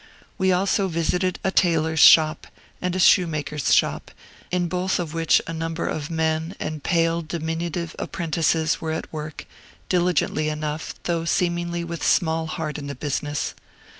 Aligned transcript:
We 0.39 0.51
also 0.51 0.87
visited 0.87 1.37
a 1.43 1.51
tailor's 1.51 1.99
shop, 1.99 2.47
and 2.81 2.95
a 2.95 2.99
shoemaker's 2.99 3.71
shop, 3.71 4.09
in 4.49 4.67
both 4.67 4.97
of 4.97 5.13
which 5.13 5.39
a 5.45 5.53
number 5.53 5.85
of 5.85 6.09
mien, 6.09 6.55
and 6.59 6.81
pale, 6.83 7.21
diminutive 7.21 7.95
apprentices, 7.99 8.81
were 8.81 8.93
at 8.93 9.13
work, 9.13 9.45
diligently 9.89 10.49
enough, 10.49 10.95
though 11.03 11.25
seemingly 11.25 11.83
with 11.83 12.03
small 12.03 12.47
heart 12.47 12.79
in 12.79 12.87
the 12.87 12.95
business. 12.95 13.53